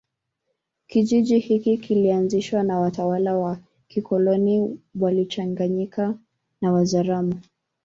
[0.87, 6.17] Kijiji hiki kilianzishwa na watalawa wa kikoloni walichanganyika
[6.61, 7.35] na Wazaramo